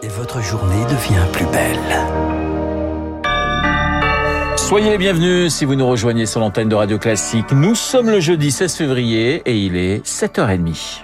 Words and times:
Et 0.00 0.08
votre 0.08 0.40
journée 0.40 0.84
devient 0.84 1.26
plus 1.32 1.46
belle. 1.46 1.76
Soyez 4.56 4.90
les 4.90 4.98
bienvenus 4.98 5.52
si 5.52 5.64
vous 5.64 5.74
nous 5.74 5.88
rejoignez 5.88 6.26
sur 6.26 6.40
l'antenne 6.40 6.68
de 6.68 6.76
Radio 6.76 6.98
Classique. 6.98 7.50
Nous 7.50 7.74
sommes 7.74 8.08
le 8.08 8.20
jeudi 8.20 8.52
16 8.52 8.76
février 8.76 9.42
et 9.44 9.58
il 9.58 9.76
est 9.76 10.06
7h30. 10.06 11.00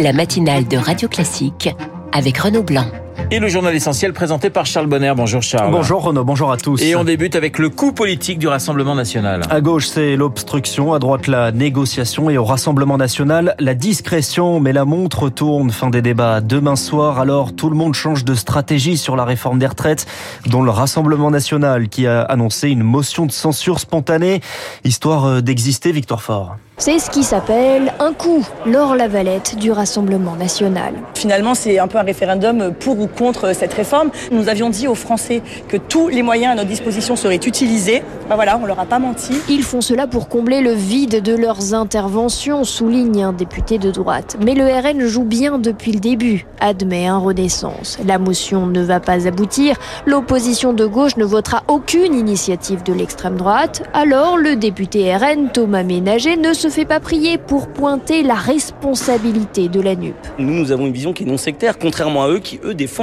La 0.00 0.12
matinale 0.14 0.66
de 0.66 0.78
Radio 0.78 1.08
Classique 1.08 1.68
avec 2.12 2.38
Renaud 2.38 2.62
Blanc. 2.62 2.86
Et 3.30 3.40
le 3.40 3.48
journal 3.48 3.74
essentiel 3.74 4.12
présenté 4.12 4.50
par 4.50 4.66
Charles 4.66 4.86
Bonner. 4.86 5.12
Bonjour 5.16 5.42
Charles. 5.42 5.72
Bonjour 5.72 6.02
Renaud, 6.02 6.22
bonjour 6.22 6.52
à 6.52 6.56
tous. 6.56 6.80
Et 6.80 6.94
on 6.94 7.02
débute 7.02 7.34
avec 7.34 7.58
le 7.58 7.70
coup 7.70 7.92
politique 7.92 8.38
du 8.38 8.46
Rassemblement 8.46 8.94
national. 8.94 9.42
À 9.50 9.60
gauche, 9.60 9.86
c'est 9.88 10.14
l'obstruction, 10.14 10.94
à 10.94 11.00
droite, 11.00 11.26
la 11.26 11.50
négociation 11.50 12.30
et 12.30 12.38
au 12.38 12.44
Rassemblement 12.44 12.96
national, 12.96 13.56
la 13.58 13.74
discrétion. 13.74 14.60
Mais 14.60 14.72
la 14.72 14.84
montre 14.84 15.28
tourne. 15.28 15.70
Fin 15.70 15.90
des 15.90 16.02
débats 16.02 16.40
demain 16.40 16.76
soir. 16.76 17.18
Alors, 17.18 17.52
tout 17.54 17.68
le 17.68 17.76
monde 17.76 17.94
change 17.94 18.24
de 18.24 18.34
stratégie 18.34 18.96
sur 18.96 19.16
la 19.16 19.24
réforme 19.24 19.58
des 19.58 19.66
retraites, 19.66 20.06
dont 20.46 20.62
le 20.62 20.70
Rassemblement 20.70 21.30
national 21.30 21.88
qui 21.88 22.06
a 22.06 22.22
annoncé 22.22 22.68
une 22.68 22.84
motion 22.84 23.26
de 23.26 23.32
censure 23.32 23.80
spontanée, 23.80 24.40
histoire 24.84 25.24
euh, 25.24 25.40
d'exister, 25.40 25.90
Victoire 25.90 26.22
Fort. 26.22 26.56
C'est 26.78 26.98
ce 26.98 27.08
qui 27.08 27.22
s'appelle 27.22 27.94
un 28.00 28.12
coup, 28.12 28.46
Laure 28.66 28.96
Lavalette 28.96 29.56
du 29.56 29.72
Rassemblement 29.72 30.36
national. 30.36 30.92
Finalement, 31.14 31.54
c'est 31.54 31.78
un 31.78 31.88
peu 31.88 31.96
un 31.96 32.02
référendum 32.02 32.74
pour 32.78 33.00
ou 33.00 33.05
contre 33.06 33.54
cette 33.54 33.72
réforme. 33.72 34.10
Nous 34.30 34.50
avions 34.50 34.68
dit 34.68 34.86
aux 34.86 34.94
Français 34.94 35.42
que 35.68 35.78
tous 35.78 36.08
les 36.08 36.22
moyens 36.22 36.52
à 36.52 36.54
notre 36.56 36.68
disposition 36.68 37.16
seraient 37.16 37.36
utilisés. 37.36 38.02
Ben 38.28 38.36
voilà, 38.36 38.58
on 38.62 38.66
leur 38.66 38.78
a 38.78 38.84
pas 38.84 38.98
menti. 38.98 39.32
Ils 39.48 39.62
font 39.62 39.80
cela 39.80 40.06
pour 40.06 40.28
combler 40.28 40.60
le 40.60 40.72
vide 40.72 41.22
de 41.22 41.34
leurs 41.34 41.72
interventions, 41.72 42.64
souligne 42.64 43.24
un 43.24 43.32
député 43.32 43.78
de 43.78 43.90
droite. 43.90 44.36
Mais 44.44 44.54
le 44.54 44.66
RN 44.66 45.06
joue 45.06 45.24
bien 45.24 45.58
depuis 45.58 45.92
le 45.92 46.00
début, 46.00 46.46
admet 46.60 47.06
un 47.06 47.18
Renaissance. 47.18 47.98
La 48.06 48.18
motion 48.18 48.66
ne 48.66 48.82
va 48.82 49.00
pas 49.00 49.26
aboutir. 49.26 49.76
L'opposition 50.04 50.74
de 50.74 50.84
gauche 50.84 51.16
ne 51.16 51.24
votera 51.24 51.62
aucune 51.68 52.14
initiative 52.14 52.82
de 52.82 52.92
l'extrême 52.92 53.36
droite. 53.36 53.82
Alors, 53.94 54.36
le 54.36 54.56
député 54.56 55.16
RN, 55.16 55.48
Thomas 55.52 55.82
Ménager, 55.82 56.36
ne 56.36 56.52
se 56.52 56.66
se 56.68 56.74
fait 56.74 56.84
pas 56.84 56.98
prier 56.98 57.38
pour 57.38 57.68
pointer 57.68 58.24
la 58.24 58.34
responsabilité 58.34 59.68
de 59.68 59.80
la 59.80 59.94
NUP. 59.94 60.16
Nous, 60.38 60.52
nous 60.52 60.72
avons 60.72 60.86
une 60.86 60.92
vision 60.92 61.12
qui 61.12 61.22
est 61.22 61.26
non 61.26 61.36
sectaire, 61.36 61.78
contrairement 61.78 62.24
à 62.24 62.28
eux 62.28 62.40
qui, 62.40 62.58
eux, 62.64 62.74
défendent 62.74 62.95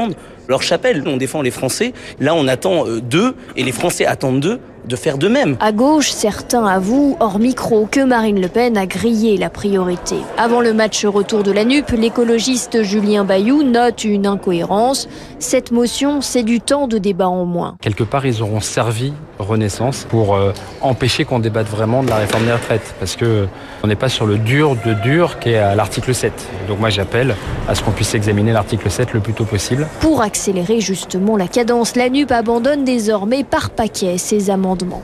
leur 0.47 0.61
chapelle. 0.61 1.03
On 1.05 1.17
défend 1.17 1.41
les 1.41 1.51
Français. 1.51 1.93
Là, 2.19 2.35
on 2.35 2.47
attend 2.47 2.85
d'eux, 2.85 3.35
et 3.55 3.63
les 3.63 3.71
Français 3.71 4.05
attendent 4.05 4.39
d'eux, 4.39 4.59
de 4.87 4.95
faire 4.95 5.17
de 5.17 5.27
même. 5.27 5.57
À 5.59 5.71
gauche, 5.71 6.11
certains 6.11 6.65
avouent, 6.65 7.15
hors 7.19 7.39
micro, 7.39 7.87
que 7.89 8.03
Marine 8.03 8.41
Le 8.41 8.47
Pen 8.47 8.77
a 8.77 8.85
grillé 8.85 9.37
la 9.37 9.49
priorité. 9.49 10.17
Avant 10.37 10.61
le 10.61 10.73
match 10.73 11.05
retour 11.05 11.43
de 11.43 11.51
la 11.51 11.63
NUP, 11.63 11.91
l'écologiste 11.91 12.83
Julien 12.83 13.23
Bayou 13.23 13.63
note 13.63 14.03
une 14.03 14.27
incohérence. 14.27 15.07
Cette 15.39 15.71
motion, 15.71 16.21
c'est 16.21 16.43
du 16.43 16.59
temps 16.59 16.87
de 16.87 16.97
débat 16.97 17.29
en 17.29 17.45
moins. 17.45 17.75
Quelque 17.81 18.03
part, 18.03 18.25
ils 18.25 18.41
auront 18.41 18.59
servi 18.59 19.13
Renaissance 19.39 20.05
pour 20.09 20.35
euh, 20.35 20.51
empêcher 20.81 21.25
qu'on 21.25 21.39
débatte 21.39 21.67
vraiment 21.67 22.03
de 22.03 22.09
la 22.09 22.17
réforme 22.17 22.45
des 22.45 22.53
retraites. 22.53 22.93
Parce 22.99 23.15
que 23.15 23.47
on 23.83 23.87
n'est 23.87 23.95
pas 23.95 24.09
sur 24.09 24.25
le 24.25 24.37
dur 24.37 24.75
de 24.85 24.93
dur 24.93 25.39
qui 25.39 25.49
est 25.49 25.57
à 25.57 25.75
l'article 25.75 26.13
7. 26.13 26.31
Donc 26.67 26.79
moi, 26.79 26.89
j'appelle 26.89 27.35
à 27.67 27.75
ce 27.75 27.83
qu'on 27.83 27.91
puisse 27.91 28.13
examiner 28.15 28.53
l'article 28.53 28.89
7 28.89 29.13
le 29.13 29.19
plus 29.19 29.33
tôt 29.33 29.45
possible. 29.45 29.87
Pour 29.99 30.21
accélérer 30.21 30.79
justement 30.79 31.35
la 31.37 31.47
cadence, 31.47 31.95
la 31.95 32.09
NUP 32.09 32.31
abandonne 32.31 32.83
désormais 32.83 33.43
par 33.43 33.69
paquet 33.69 34.17
ses 34.17 34.49
amendements. 34.49 34.72
Dumont. 34.75 35.03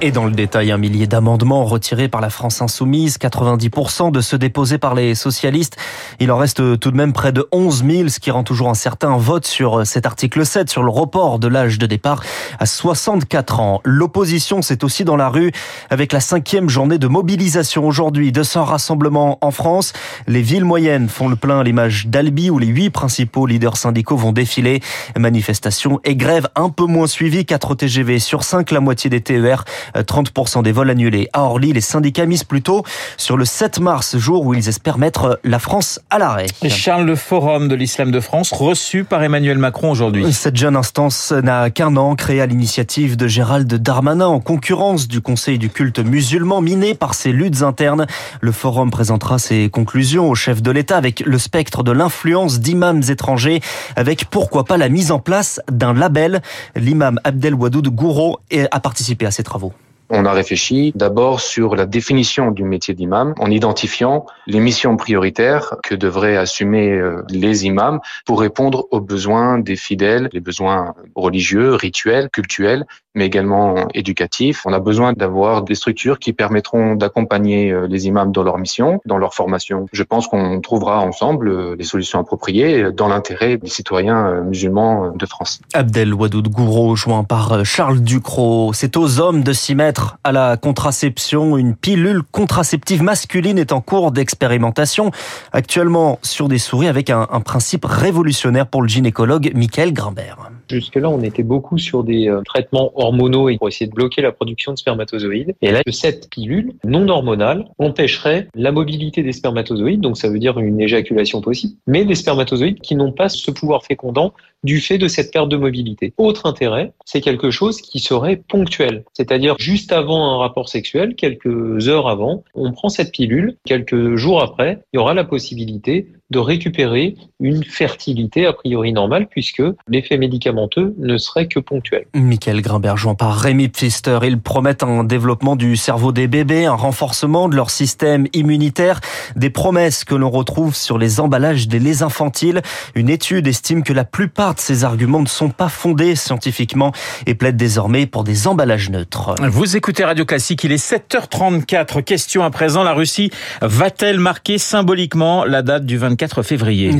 Et 0.00 0.12
dans 0.12 0.26
le 0.26 0.30
détail, 0.30 0.70
un 0.70 0.78
millier 0.78 1.08
d'amendements 1.08 1.64
retirés 1.64 2.06
par 2.06 2.20
la 2.20 2.30
France 2.30 2.62
insoumise, 2.62 3.18
90% 3.18 4.12
de 4.12 4.20
ceux 4.20 4.38
déposés 4.38 4.78
par 4.78 4.94
les 4.94 5.16
socialistes. 5.16 5.76
Il 6.20 6.30
en 6.30 6.36
reste 6.36 6.78
tout 6.78 6.92
de 6.92 6.96
même 6.96 7.12
près 7.12 7.32
de 7.32 7.48
11 7.50 7.84
000, 7.84 8.08
ce 8.08 8.20
qui 8.20 8.30
rend 8.30 8.44
toujours 8.44 8.68
un 8.68 8.74
certain 8.74 9.16
vote 9.16 9.44
sur 9.44 9.84
cet 9.84 10.06
article 10.06 10.46
7, 10.46 10.70
sur 10.70 10.84
le 10.84 10.90
report 10.90 11.40
de 11.40 11.48
l'âge 11.48 11.78
de 11.78 11.86
départ 11.86 12.22
à 12.60 12.66
64 12.66 13.58
ans. 13.58 13.80
L'opposition, 13.82 14.62
c'est 14.62 14.84
aussi 14.84 15.02
dans 15.02 15.16
la 15.16 15.28
rue 15.28 15.50
avec 15.90 16.12
la 16.12 16.20
cinquième 16.20 16.68
journée 16.68 16.98
de 16.98 17.08
mobilisation 17.08 17.84
aujourd'hui. 17.84 18.30
200 18.30 18.66
rassemblements 18.66 19.38
en 19.40 19.50
France. 19.50 19.94
Les 20.28 20.42
villes 20.42 20.64
moyennes 20.64 21.08
font 21.08 21.26
le 21.26 21.34
plein 21.34 21.58
à 21.58 21.64
l'image 21.64 22.06
d'Albi 22.06 22.50
où 22.50 22.60
les 22.60 22.68
huit 22.68 22.90
principaux 22.90 23.46
leaders 23.46 23.76
syndicaux 23.76 24.16
vont 24.16 24.30
défiler. 24.30 24.80
Manifestation 25.18 25.98
et 26.04 26.14
grève 26.14 26.46
un 26.54 26.68
peu 26.68 26.84
moins 26.84 27.08
suivies, 27.08 27.44
4 27.44 27.74
TGV 27.74 28.20
sur 28.20 28.44
5, 28.44 28.70
la 28.70 28.78
moitié 28.78 29.10
des 29.10 29.22
TER 29.22 29.64
30% 29.94 30.62
des 30.62 30.72
vols 30.72 30.90
annulés. 30.90 31.28
À 31.32 31.42
Orly, 31.42 31.72
les 31.72 31.80
syndicats 31.80 32.26
misent 32.26 32.44
plutôt 32.44 32.84
sur 33.16 33.36
le 33.36 33.44
7 33.44 33.80
mars, 33.80 34.16
jour 34.16 34.44
où 34.44 34.54
ils 34.54 34.68
espèrent 34.68 34.98
mettre 34.98 35.40
la 35.44 35.58
France 35.58 36.00
à 36.10 36.18
l'arrêt. 36.18 36.46
Charles, 36.68 37.06
le 37.06 37.16
Forum 37.16 37.68
de 37.68 37.74
l'Islam 37.74 38.10
de 38.10 38.20
France, 38.20 38.52
reçu 38.52 39.04
par 39.04 39.22
Emmanuel 39.22 39.58
Macron 39.58 39.90
aujourd'hui. 39.90 40.32
Cette 40.32 40.56
jeune 40.56 40.76
instance 40.76 41.32
n'a 41.32 41.70
qu'un 41.70 41.96
an, 41.96 42.14
créée 42.14 42.40
à 42.40 42.46
l'initiative 42.46 43.16
de 43.16 43.26
Gérald 43.26 43.72
Darmanin, 43.72 44.26
en 44.26 44.40
concurrence 44.40 45.08
du 45.08 45.20
Conseil 45.20 45.58
du 45.58 45.70
culte 45.70 45.98
musulman, 45.98 46.60
miné 46.60 46.94
par 46.94 47.14
ses 47.14 47.32
luttes 47.32 47.62
internes. 47.62 48.06
Le 48.40 48.52
Forum 48.52 48.90
présentera 48.90 49.38
ses 49.38 49.68
conclusions 49.70 50.28
au 50.28 50.34
chef 50.34 50.62
de 50.62 50.70
l'État 50.70 50.96
avec 50.96 51.20
le 51.20 51.38
spectre 51.38 51.82
de 51.82 51.92
l'influence 51.92 52.60
d'imams 52.60 53.02
étrangers, 53.08 53.60
avec 53.96 54.26
pourquoi 54.26 54.64
pas 54.64 54.76
la 54.76 54.88
mise 54.88 55.10
en 55.10 55.18
place 55.18 55.60
d'un 55.70 55.94
label. 55.94 56.42
L'imam 56.76 57.20
Abdel 57.24 57.54
Wadoud 57.54 57.88
Gouro 57.88 58.40
a 58.70 58.80
participé 58.80 59.26
à 59.26 59.30
ces 59.30 59.42
travaux. 59.42 59.72
On 60.10 60.24
a 60.24 60.32
réfléchi 60.32 60.92
d'abord 60.94 61.40
sur 61.40 61.76
la 61.76 61.86
définition 61.86 62.50
du 62.50 62.64
métier 62.64 62.94
d'imam 62.94 63.34
en 63.38 63.50
identifiant 63.50 64.24
les 64.46 64.60
missions 64.60 64.96
prioritaires 64.96 65.76
que 65.82 65.94
devraient 65.94 66.36
assumer 66.36 67.00
les 67.28 67.66
imams 67.66 68.00
pour 68.24 68.40
répondre 68.40 68.86
aux 68.90 69.00
besoins 69.00 69.58
des 69.58 69.76
fidèles, 69.76 70.30
les 70.32 70.40
besoins 70.40 70.94
religieux, 71.14 71.74
rituels, 71.74 72.30
cultuels, 72.30 72.86
mais 73.18 73.26
également 73.26 73.88
éducatifs. 73.94 74.64
On 74.64 74.72
a 74.72 74.78
besoin 74.78 75.12
d'avoir 75.12 75.62
des 75.62 75.74
structures 75.74 76.18
qui 76.18 76.32
permettront 76.32 76.94
d'accompagner 76.94 77.74
les 77.88 78.06
imams 78.06 78.30
dans 78.30 78.44
leur 78.44 78.58
mission, 78.58 79.00
dans 79.06 79.18
leur 79.18 79.34
formation. 79.34 79.86
Je 79.92 80.04
pense 80.04 80.28
qu'on 80.28 80.60
trouvera 80.60 81.00
ensemble 81.00 81.74
les 81.74 81.84
solutions 81.84 82.20
appropriées 82.20 82.92
dans 82.92 83.08
l'intérêt 83.08 83.56
des 83.56 83.68
citoyens 83.68 84.42
musulmans 84.42 85.12
de 85.14 85.26
France. 85.26 85.60
Abdel 85.74 86.14
Wadoud 86.14 86.48
Gouro, 86.48 86.94
joint 86.94 87.24
par 87.24 87.64
Charles 87.64 88.00
Ducrot. 88.00 88.72
C'est 88.72 88.96
aux 88.96 89.18
hommes 89.18 89.42
de 89.42 89.52
s'y 89.52 89.74
mettre 89.74 90.18
à 90.22 90.30
la 90.30 90.56
contraception. 90.56 91.56
Une 91.56 91.74
pilule 91.74 92.22
contraceptive 92.30 93.02
masculine 93.02 93.58
est 93.58 93.72
en 93.72 93.80
cours 93.80 94.12
d'expérimentation 94.12 95.10
actuellement 95.52 96.20
sur 96.22 96.48
des 96.48 96.58
souris 96.58 96.88
avec 96.88 97.10
un, 97.10 97.26
un, 97.30 97.40
principe 97.40 97.84
révolutionnaire 97.84 98.66
pour 98.66 98.82
le 98.82 98.88
gynécologue 98.88 99.50
Michael 99.54 99.92
Grimbert. 99.92 100.47
Jusque-là, 100.70 101.08
on 101.08 101.22
était 101.22 101.42
beaucoup 101.42 101.78
sur 101.78 102.04
des 102.04 102.28
euh, 102.28 102.42
traitements 102.44 102.92
hormonaux 102.94 103.50
pour 103.56 103.68
essayer 103.68 103.86
de 103.86 103.94
bloquer 103.94 104.22
la 104.22 104.32
production 104.32 104.72
de 104.72 104.78
spermatozoïdes. 104.78 105.54
Et 105.62 105.70
là, 105.70 105.82
cette 105.90 106.30
pilule 106.30 106.74
non 106.84 107.08
hormonale 107.08 107.64
empêcherait 107.78 108.48
la 108.54 108.72
mobilité 108.72 109.22
des 109.22 109.32
spermatozoïdes, 109.32 110.00
donc 110.00 110.16
ça 110.16 110.28
veut 110.28 110.38
dire 110.38 110.58
une 110.58 110.80
éjaculation 110.80 111.40
possible, 111.40 111.74
mais 111.86 112.04
des 112.04 112.14
spermatozoïdes 112.14 112.80
qui 112.80 112.94
n'ont 112.94 113.12
pas 113.12 113.28
ce 113.28 113.50
pouvoir 113.50 113.84
fécondant 113.84 114.32
du 114.64 114.80
fait 114.80 114.98
de 114.98 115.08
cette 115.08 115.32
perte 115.32 115.48
de 115.48 115.56
mobilité. 115.56 116.12
Autre 116.16 116.46
intérêt, 116.46 116.92
c'est 117.04 117.20
quelque 117.20 117.50
chose 117.50 117.80
qui 117.80 118.00
serait 118.00 118.36
ponctuel, 118.36 119.04
c'est-à-dire 119.12 119.54
juste 119.58 119.92
avant 119.92 120.34
un 120.34 120.38
rapport 120.38 120.68
sexuel, 120.68 121.14
quelques 121.14 121.88
heures 121.88 122.08
avant, 122.08 122.44
on 122.54 122.72
prend 122.72 122.88
cette 122.88 123.12
pilule, 123.12 123.56
quelques 123.64 124.16
jours 124.16 124.42
après, 124.42 124.80
il 124.92 124.96
y 124.96 125.00
aura 125.00 125.14
la 125.14 125.24
possibilité 125.24 126.08
de 126.30 126.38
récupérer 126.38 127.16
une 127.40 127.64
fertilité 127.64 128.44
a 128.44 128.52
priori 128.52 128.92
normale 128.92 129.28
puisque 129.30 129.62
l'effet 129.88 130.18
médicamenteux 130.18 130.94
ne 130.98 131.16
serait 131.16 131.48
que 131.48 131.58
ponctuel. 131.58 132.04
Michael 132.14 132.60
Grimbert 132.60 132.98
joint 132.98 133.14
par 133.14 133.34
Rémi 133.38 133.68
Pfister. 133.68 134.18
Ils 134.24 134.38
promettent 134.38 134.82
un 134.82 135.04
développement 135.04 135.56
du 135.56 135.76
cerveau 135.76 136.12
des 136.12 136.28
bébés, 136.28 136.66
un 136.66 136.74
renforcement 136.74 137.48
de 137.48 137.56
leur 137.56 137.70
système 137.70 138.26
immunitaire, 138.34 139.00
des 139.36 139.48
promesses 139.48 140.04
que 140.04 140.14
l'on 140.14 140.28
retrouve 140.28 140.74
sur 140.74 140.98
les 140.98 141.18
emballages 141.18 141.66
des 141.66 141.78
laits 141.78 142.02
infantiles. 142.02 142.60
Une 142.94 143.08
étude 143.08 143.46
estime 143.46 143.82
que 143.82 143.94
la 143.94 144.04
plupart 144.04 144.54
de 144.54 144.60
ces 144.60 144.84
arguments 144.84 145.22
ne 145.22 145.28
sont 145.28 145.50
pas 145.50 145.68
fondés 145.68 146.14
scientifiquement 146.14 146.92
et 147.26 147.34
plaide 147.34 147.56
désormais 147.56 148.06
pour 148.06 148.24
des 148.24 148.46
emballages 148.46 148.90
neutres. 148.90 149.34
Vous 149.48 149.76
écoutez 149.76 150.04
Radio 150.04 150.26
Classique, 150.26 150.64
il 150.64 150.72
est 150.72 150.92
7h34. 150.92 152.02
Question 152.02 152.42
à 152.42 152.50
présent, 152.50 152.82
la 152.82 152.92
Russie 152.92 153.30
va-t-elle 153.62 154.20
marquer 154.20 154.58
symboliquement 154.58 155.44
la 155.44 155.62
date 155.62 155.86
du 155.86 155.96
24 155.96 156.17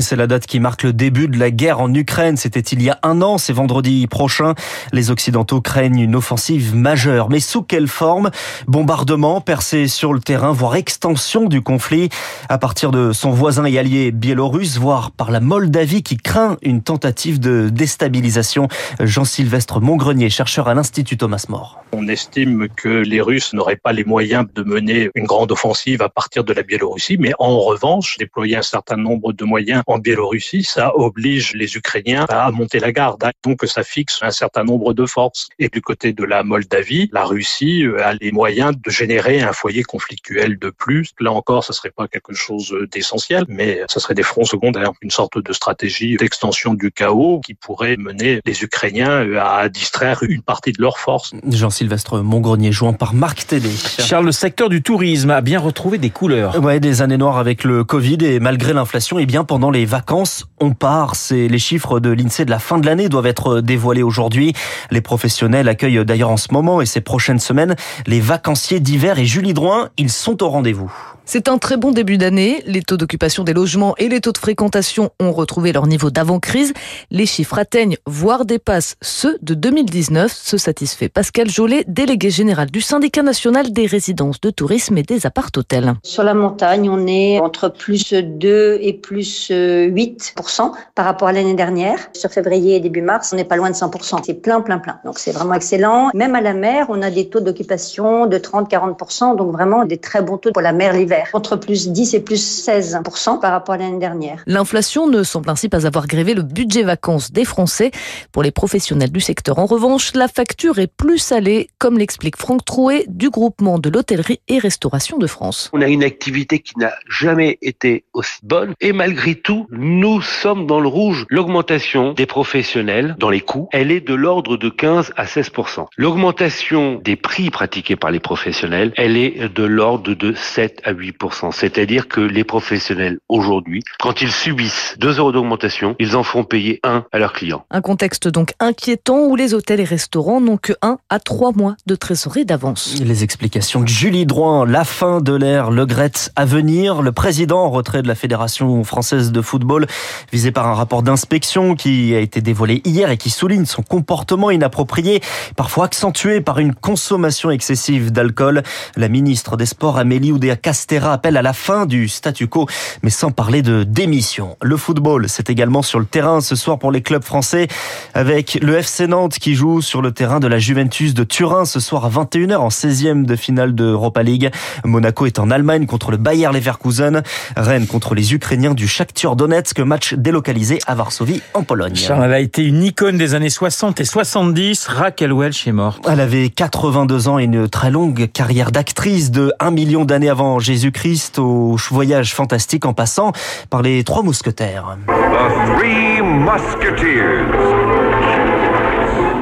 C'est 0.01 0.15
la 0.15 0.27
date 0.27 0.45
qui 0.45 0.59
marque 0.59 0.83
le 0.83 0.93
début 0.93 1.27
de 1.27 1.37
la 1.37 1.51
guerre 1.51 1.79
en 1.79 1.93
Ukraine. 1.93 2.37
C'était 2.37 2.59
il 2.59 2.81
y 2.81 2.89
a 2.89 2.99
un 3.03 3.21
an, 3.21 3.37
c'est 3.37 3.53
vendredi 3.53 4.07
prochain. 4.07 4.53
Les 4.91 5.11
Occidentaux 5.11 5.61
craignent 5.61 5.99
une 5.99 6.15
offensive 6.15 6.75
majeure. 6.75 7.29
Mais 7.29 7.39
sous 7.39 7.61
quelle 7.61 7.87
forme? 7.87 8.31
Bombardement, 8.67 9.41
percée 9.41 9.87
sur 9.87 10.13
le 10.13 10.19
terrain, 10.19 10.51
voire 10.51 10.75
extension 10.75 11.45
du 11.45 11.61
conflit 11.61 12.09
à 12.49 12.57
partir 12.57 12.91
de 12.91 13.11
son 13.11 13.31
voisin 13.31 13.65
et 13.65 13.77
allié 13.77 14.11
biélorusse, 14.11 14.77
voire 14.77 15.11
par 15.11 15.31
la 15.31 15.39
Moldavie 15.39 16.03
qui 16.03 16.17
craint 16.17 16.57
une 16.61 16.81
tentative 16.81 17.39
de 17.39 17.69
déstabilisation. 17.69 18.67
Jean-Sylvestre 18.99 19.81
Montgrenier, 19.81 20.29
chercheur 20.29 20.67
à 20.67 20.73
l'Institut 20.73 21.17
Thomas 21.17 21.45
More. 21.49 21.79
On 21.91 22.07
estime 22.07 22.67
que 22.69 22.87
les 22.87 23.21
Russes 23.21 23.53
n'auraient 23.53 23.75
pas 23.75 23.93
les 23.93 24.03
moyens 24.03 24.45
de 24.53 24.63
mener 24.63 25.09
une 25.15 25.25
grande 25.25 25.51
offensive 25.51 26.01
à 26.01 26.09
partir 26.09 26.43
de 26.43 26.53
la 26.53 26.61
Biélorussie, 26.61 27.17
mais 27.17 27.33
en 27.39 27.59
revanche, 27.59 28.17
déployer 28.17 28.57
un 28.57 28.61
certain 28.61 28.95
nombre 28.95 29.33
de 29.33 29.43
moyens 29.43 29.81
en 29.87 29.97
Biélorussie, 29.97 30.63
ça 30.63 30.95
oblige 30.95 31.53
les 31.55 31.75
Ukrainiens 31.75 32.25
à 32.29 32.51
monter 32.51 32.79
la 32.79 32.91
garde. 32.91 33.23
Hein. 33.23 33.31
Donc 33.43 33.63
ça 33.65 33.83
fixe 33.83 34.19
un 34.21 34.31
certain 34.31 34.63
nombre 34.63 34.93
de 34.93 35.05
forces. 35.05 35.49
Et 35.57 35.69
du 35.69 35.81
côté 35.81 36.13
de 36.13 36.23
la 36.23 36.43
Moldavie, 36.43 37.09
la 37.11 37.25
Russie 37.25 37.83
euh, 37.83 38.05
a 38.05 38.13
les 38.13 38.31
moyens 38.31 38.73
de 38.77 38.89
générer 38.91 39.41
un 39.41 39.53
foyer 39.53 39.83
conflictuel 39.83 40.59
de 40.59 40.69
plus. 40.69 41.11
Là 41.19 41.31
encore, 41.31 41.63
ça 41.63 41.73
serait 41.73 41.91
pas 41.91 42.07
quelque 42.07 42.33
chose 42.33 42.75
d'essentiel, 42.91 43.45
mais 43.47 43.81
ça 43.87 43.99
serait 43.99 44.13
des 44.13 44.23
fronts 44.23 44.45
secondaires, 44.45 44.91
une 45.01 45.11
sorte 45.11 45.43
de 45.43 45.53
stratégie 45.53 46.17
d'extension 46.17 46.73
du 46.73 46.91
chaos 46.91 47.41
qui 47.43 47.53
pourrait 47.53 47.97
mener 47.97 48.41
les 48.45 48.63
Ukrainiens 48.63 49.27
à 49.37 49.69
distraire 49.69 50.19
une 50.21 50.43
partie 50.43 50.71
de 50.71 50.81
leurs 50.81 50.99
forces. 50.99 51.33
Jean-Sylvestre 51.79 52.21
Montgrenier, 52.21 52.73
jouant 52.73 52.91
par 52.91 53.13
Marc 53.13 53.47
Tédé. 53.47 53.69
Charles, 53.99 54.25
le 54.25 54.33
secteur 54.33 54.67
du 54.67 54.81
tourisme 54.81 55.29
a 55.29 55.39
bien 55.39 55.61
retrouvé 55.61 55.97
des 55.97 56.09
couleurs. 56.09 56.61
Ouais, 56.61 56.81
des 56.81 57.01
années 57.01 57.15
noires 57.15 57.37
avec 57.37 57.63
le 57.63 57.85
Covid 57.85 58.17
et 58.19 58.41
malgré 58.41 58.73
l'inflation, 58.73 59.17
et 59.17 59.21
eh 59.21 59.25
bien 59.25 59.45
pendant 59.45 59.71
les 59.71 59.85
vacances, 59.85 60.45
on 60.59 60.71
part. 60.71 61.15
C'est 61.15 61.47
les 61.47 61.57
chiffres 61.57 62.01
de 62.01 62.09
l'INSEE 62.09 62.43
de 62.43 62.49
la 62.49 62.59
fin 62.59 62.79
de 62.79 62.85
l'année 62.85 63.07
doivent 63.07 63.27
être 63.27 63.61
dévoilés 63.61 64.03
aujourd'hui. 64.03 64.51
Les 64.91 64.99
professionnels 64.99 65.69
accueillent 65.69 66.03
d'ailleurs 66.03 66.31
en 66.31 66.37
ce 66.37 66.51
moment 66.51 66.81
et 66.81 66.85
ces 66.85 66.99
prochaines 66.99 67.39
semaines 67.39 67.77
les 68.07 68.19
vacanciers 68.19 68.81
d'hiver 68.81 69.17
et 69.17 69.25
Julie 69.25 69.53
Drouin, 69.53 69.89
ils 69.95 70.09
sont 70.09 70.43
au 70.43 70.49
rendez-vous. 70.49 70.91
C'est 71.31 71.47
un 71.47 71.59
très 71.59 71.77
bon 71.77 71.91
début 71.91 72.17
d'année. 72.17 72.63
Les 72.65 72.81
taux 72.81 72.97
d'occupation 72.97 73.43
des 73.43 73.53
logements 73.53 73.93
et 73.99 74.09
les 74.09 74.19
taux 74.19 74.31
de 74.31 74.39
fréquentation 74.39 75.11
ont 75.19 75.31
retrouvé 75.31 75.71
leur 75.71 75.85
niveau 75.85 76.09
d'avant-crise. 76.09 76.73
Les 77.11 77.27
chiffres 77.27 77.59
atteignent, 77.59 77.97
voire 78.07 78.45
dépassent 78.45 78.95
ceux 79.03 79.37
de 79.43 79.53
2019. 79.53 80.33
Se 80.33 80.57
satisfait 80.57 81.07
Pascal 81.07 81.51
Délégué 81.87 82.31
général 82.31 82.71
du 82.71 82.81
syndicat 82.81 83.21
national 83.21 83.71
des 83.71 83.85
résidences 83.85 84.41
de 84.41 84.49
tourisme 84.49 84.97
et 84.97 85.03
des 85.03 85.27
appart-hôtels. 85.27 85.93
Sur 86.03 86.23
la 86.23 86.33
montagne, 86.33 86.89
on 86.89 87.05
est 87.05 87.39
entre 87.39 87.69
plus 87.69 88.11
2 88.11 88.79
et 88.81 88.93
plus 88.93 89.51
8% 89.51 90.71
par 90.95 91.05
rapport 91.05 91.27
à 91.27 91.31
l'année 91.31 91.53
dernière. 91.53 91.99
Sur 92.13 92.31
février 92.31 92.77
et 92.77 92.79
début 92.79 93.03
mars, 93.03 93.31
on 93.33 93.35
n'est 93.35 93.43
pas 93.43 93.55
loin 93.55 93.69
de 93.69 93.75
100%. 93.75 94.21
C'est 94.25 94.33
plein, 94.41 94.61
plein, 94.61 94.79
plein. 94.79 94.99
Donc 95.05 95.19
c'est 95.19 95.31
vraiment 95.31 95.53
excellent. 95.53 96.09
Même 96.15 96.33
à 96.33 96.41
la 96.41 96.53
mer, 96.53 96.87
on 96.89 97.03
a 97.03 97.11
des 97.11 97.29
taux 97.29 97.39
d'occupation 97.39 98.25
de 98.25 98.37
30-40%. 98.37 99.35
Donc 99.35 99.51
vraiment 99.51 99.85
des 99.85 99.97
très 99.97 100.23
bons 100.23 100.37
taux 100.37 100.51
pour 100.51 100.63
la 100.63 100.73
mer 100.73 100.93
l'hiver 100.93 101.27
entre 101.33 101.55
plus 101.55 101.89
10 101.89 102.15
et 102.15 102.19
plus 102.19 102.67
16% 102.67 103.39
par 103.39 103.51
rapport 103.51 103.75
à 103.75 103.77
l'année 103.77 103.99
dernière. 103.99 104.41
L'inflation 104.47 105.07
ne 105.07 105.21
semble 105.21 105.49
ainsi 105.51 105.69
pas 105.69 105.85
avoir 105.85 106.07
grévé 106.07 106.33
le 106.33 106.41
budget 106.41 106.83
vacances 106.83 107.31
des 107.31 107.45
Français. 107.45 107.91
Pour 108.31 108.41
les 108.41 108.51
professionnels 108.51 109.11
du 109.11 109.19
secteur, 109.19 109.59
en 109.59 109.65
revanche, 109.65 110.13
la 110.15 110.27
facture 110.27 110.79
est 110.79 110.87
plus 110.87 111.19
salée, 111.19 111.58
comme 111.77 111.97
l'explique 111.97 112.37
Franck 112.37 112.63
Trouet 112.63 113.03
du 113.07 113.29
groupement 113.29 113.79
de 113.79 113.89
l'hôtellerie 113.89 114.39
et 114.47 114.59
restauration 114.59 115.17
de 115.17 115.27
France. 115.27 115.69
On 115.73 115.81
a 115.81 115.87
une 115.87 116.03
activité 116.03 116.59
qui 116.59 116.77
n'a 116.77 116.93
jamais 117.09 117.57
été 117.61 118.05
aussi 118.13 118.39
bonne 118.43 118.73
et 118.79 118.93
malgré 118.93 119.35
tout, 119.35 119.67
nous 119.71 120.21
sommes 120.21 120.67
dans 120.67 120.79
le 120.79 120.87
rouge. 120.87 121.25
L'augmentation 121.29 122.13
des 122.13 122.25
professionnels 122.25 123.15
dans 123.19 123.29
les 123.29 123.41
coûts, 123.41 123.67
elle 123.71 123.91
est 123.91 123.99
de 124.01 124.13
l'ordre 124.13 124.57
de 124.57 124.69
15 124.69 125.13
à 125.17 125.25
16%. 125.25 125.87
L'augmentation 125.97 126.95
des 127.03 127.15
prix 127.15 127.49
pratiqués 127.49 127.95
par 127.95 128.11
les 128.11 128.19
professionnels, 128.19 128.93
elle 128.97 129.17
est 129.17 129.49
de 129.53 129.63
l'ordre 129.63 130.13
de 130.13 130.33
7 130.33 130.81
à 130.83 130.93
8%. 130.93 131.51
C'est-à-dire 131.51 132.07
que 132.07 132.21
les 132.21 132.43
professionnels 132.43 133.19
aujourd'hui, 133.27 133.83
quand 133.99 134.21
ils 134.21 134.31
subissent 134.31 134.95
2 134.99 135.19
euros 135.19 135.31
d'augmentation, 135.31 135.95
ils 135.99 136.15
en 136.15 136.23
font 136.23 136.43
payer 136.43 136.79
1 136.83 137.05
à 137.11 137.19
leurs 137.19 137.33
clients. 137.33 137.65
Un 137.71 137.81
contexte 137.81 138.27
donc 138.27 138.53
inquiétant 138.59 139.25
où 139.25 139.35
les 139.35 139.53
hôtels 139.53 139.79
et 139.79 139.85
restaurants 139.85 140.41
n'ont 140.41 140.57
que 140.57 140.73
1 140.81 140.97
à 141.09 141.19
3 141.19 141.48
mois 141.55 141.75
de 141.85 141.95
trésorerie 141.95 142.45
d'avance. 142.45 142.95
Les 142.99 143.23
explications 143.23 143.81
de 143.81 143.87
Julie 143.87 144.25
Drouin, 144.25 144.65
la 144.65 144.83
fin 144.83 145.21
de 145.21 145.33
l'ère 145.33 145.71
Le 145.71 145.85
Gret 145.85 146.11
à 146.35 146.45
venir. 146.45 147.01
Le 147.01 147.11
président 147.11 147.63
en 147.63 147.69
retrait 147.69 148.01
de 148.01 148.07
la 148.07 148.15
Fédération 148.15 148.83
française 148.83 149.31
de 149.31 149.41
football, 149.41 149.87
visé 150.31 150.51
par 150.51 150.67
un 150.67 150.73
rapport 150.73 151.03
d'inspection 151.03 151.75
qui 151.75 152.13
a 152.13 152.19
été 152.19 152.41
dévoilé 152.41 152.81
hier 152.85 153.09
et 153.09 153.17
qui 153.17 153.29
souligne 153.29 153.65
son 153.65 153.81
comportement 153.81 154.51
inapproprié, 154.51 155.21
parfois 155.55 155.85
accentué 155.85 156.41
par 156.41 156.59
une 156.59 156.75
consommation 156.75 157.51
excessive 157.51 158.11
d'alcool. 158.11 158.61
La 158.95 159.09
ministre 159.09 159.57
des 159.57 159.65
Sports 159.65 159.97
Amélie 159.97 160.31
Oudéa-Castéra 160.31 161.13
appelle 161.13 161.37
à 161.37 161.41
la 161.41 161.53
fin 161.53 161.85
du 161.85 162.07
statu 162.07 162.47
quo, 162.47 162.67
mais 163.03 163.09
sans 163.09 163.31
parler 163.31 163.61
de 163.61 163.83
démission. 163.83 164.55
Le 164.61 164.77
football, 164.77 165.27
c'est 165.29 165.49
également 165.49 165.81
sur 165.81 165.99
le 165.99 166.05
terrain 166.05 166.41
ce 166.41 166.55
soir 166.55 166.77
pour 166.77 166.91
les 166.91 167.01
clubs 167.01 167.23
français, 167.23 167.67
avec 168.13 168.59
le 168.61 168.77
FC 168.77 169.07
Nantes 169.07 169.39
qui 169.39 169.55
joue 169.55 169.81
sur 169.81 170.01
le 170.01 170.11
terrain 170.11 170.39
de 170.39 170.47
la 170.47 170.59
Juventus 170.59 171.13
de 171.13 171.23
Turin 171.23 171.38
ce 171.65 171.79
soir 171.79 172.05
à 172.05 172.09
21h 172.09 172.57
en 172.57 172.67
16e 172.67 173.23
de 173.23 173.35
finale 173.35 173.73
de 173.73 173.85
Europa 173.85 174.23
League. 174.23 174.51
Monaco 174.83 175.25
est 175.25 175.39
en 175.39 175.51
Allemagne 175.51 175.85
contre 175.85 176.11
le 176.11 176.17
Bayer 176.17 176.49
Leverkusen. 176.51 177.23
Rennes 177.55 177.87
contre 177.87 178.13
les 178.13 178.33
Ukrainiens 178.33 178.73
du 178.73 178.87
Shakhtar 178.87 179.37
Donetsk, 179.37 179.79
match 179.79 180.15
délocalisé 180.15 180.79
à 180.85 180.95
Varsovie 180.95 181.41
en 181.53 181.63
Pologne. 181.63 181.95
Charles, 181.95 182.33
a 182.33 182.39
été 182.39 182.63
une 182.63 182.83
icône 182.83 183.17
des 183.17 183.35
années 183.35 183.49
60 183.49 184.01
et 184.01 184.05
70. 184.05 184.87
Raquel 184.87 185.31
Welch 185.31 185.65
est 185.65 185.71
morte. 185.71 186.05
Elle 186.09 186.19
avait 186.19 186.49
82 186.49 187.29
ans 187.29 187.39
et 187.39 187.45
une 187.45 187.69
très 187.69 187.89
longue 187.89 188.29
carrière 188.31 188.71
d'actrice 188.71 189.31
de 189.31 189.53
1 189.59 189.71
million 189.71 190.03
d'années 190.03 190.29
avant 190.29 190.59
Jésus 190.59 190.79
Jésus-Christ 190.79 191.39
au 191.39 191.75
voyage 191.91 192.33
fantastique 192.33 192.85
en 192.85 192.93
passant 192.93 193.33
par 193.69 193.81
les 193.81 194.03
trois 194.05 194.23
mousquetaires. 194.23 194.97
The 195.07 195.77
Three 195.77 196.21
Musketeers. 196.21 198.08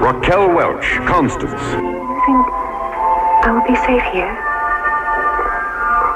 Raquel 0.08 0.48
Welch, 0.56 0.88
Constance. 1.06 1.52
I 1.52 1.82
think 2.24 2.48
I 3.44 3.52
will 3.52 3.68
be 3.68 3.76
safe 3.76 4.08
here. 4.14 4.32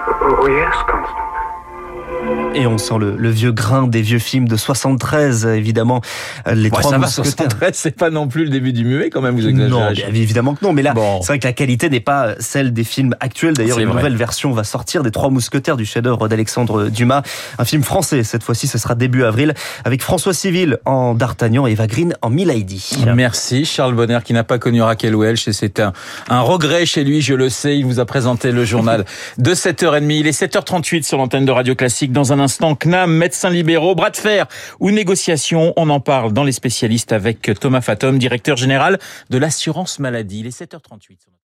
Oh, 0.07 0.39
oh 0.39 0.47
yes, 0.47 0.73
Constance. 0.87 2.50
Et 2.53 2.67
on 2.67 2.77
sent 2.77 2.95
le, 2.99 3.15
le, 3.15 3.29
vieux 3.29 3.53
grain 3.53 3.87
des 3.87 4.01
vieux 4.01 4.19
films 4.19 4.45
de 4.47 4.57
73, 4.57 5.45
évidemment. 5.45 6.01
Les 6.45 6.63
ouais, 6.63 6.69
trois 6.69 6.91
ça 6.91 6.97
va, 6.97 7.05
mousquetaires. 7.05 7.47
73, 7.47 7.71
c'est 7.73 7.95
pas 7.95 8.09
non 8.09 8.27
plus 8.27 8.43
le 8.43 8.49
début 8.49 8.73
du 8.73 8.83
muet, 8.83 9.09
quand 9.09 9.21
même, 9.21 9.35
vous 9.35 9.47
exagérez. 9.47 9.69
Non, 9.69 9.91
bien 9.93 10.07
évidemment 10.09 10.53
que 10.55 10.65
non. 10.65 10.73
Mais 10.73 10.81
là, 10.81 10.93
Bon. 10.93 11.21
c'est 11.21 11.27
vrai 11.27 11.39
que 11.39 11.47
la 11.47 11.53
qualité 11.53 11.89
n'est 11.89 12.01
pas 12.01 12.35
celle 12.39 12.73
des 12.73 12.83
films 12.83 13.15
actuels. 13.21 13.53
D'ailleurs, 13.53 13.79
une 13.79 13.85
vrai. 13.87 13.95
nouvelle 13.95 14.17
version 14.17 14.51
va 14.51 14.65
sortir 14.65 15.01
des 15.01 15.11
Trois 15.11 15.29
Mousquetaires 15.29 15.77
du 15.77 15.85
chef-d'œuvre 15.85 16.27
d'Alexandre 16.27 16.89
Dumas. 16.89 17.21
Un 17.57 17.63
film 17.63 17.83
français, 17.83 18.23
cette 18.23 18.43
fois-ci, 18.43 18.67
ce 18.67 18.77
sera 18.77 18.95
début 18.95 19.23
avril, 19.23 19.53
avec 19.85 20.01
François 20.03 20.33
Civil 20.33 20.77
en 20.83 21.13
D'Artagnan 21.13 21.67
et 21.67 21.71
Eva 21.71 21.87
Green 21.87 22.15
en 22.21 22.29
Milady. 22.29 22.97
Merci 23.15 23.63
Charles 23.63 23.95
Bonner 23.95 24.19
qui 24.25 24.33
n'a 24.33 24.43
pas 24.43 24.59
connu 24.59 24.81
Raquel 24.81 25.15
Welch 25.15 25.47
et 25.47 25.53
c'est 25.53 25.79
un, 25.79 25.93
un 26.29 26.41
regret 26.41 26.85
chez 26.85 27.05
lui, 27.05 27.21
je 27.21 27.33
le 27.33 27.47
sais. 27.47 27.77
Il 27.77 27.85
vous 27.85 28.01
a 28.01 28.05
présenté 28.05 28.51
le 28.51 28.65
journal 28.65 29.05
de 29.37 29.53
7h30. 29.53 30.11
Il 30.11 30.27
est 30.27 30.37
7h38 30.39 31.03
sur 31.03 31.17
l'antenne 31.17 31.45
de 31.45 31.51
Radio 31.51 31.75
Classique. 31.75 32.11
Dans 32.11 32.33
un 32.33 32.40
instant, 32.41 32.75
CNAM, 32.75 33.11
médecins 33.11 33.49
libéraux, 33.49 33.95
bras 33.95 34.09
de 34.09 34.17
fer 34.17 34.47
ou 34.79 34.91
négociations. 34.91 35.73
On 35.77 35.89
en 35.89 35.99
parle 35.99 36.33
dans 36.33 36.43
les 36.43 36.51
spécialistes 36.51 37.13
avec 37.13 37.51
Thomas 37.59 37.81
Fatom, 37.81 38.17
directeur 38.19 38.57
général 38.57 38.99
de 39.29 39.37
l'assurance 39.37 39.99
maladie. 39.99 40.41
Il 40.41 40.47
est 40.47 40.61
7h38. 40.61 41.31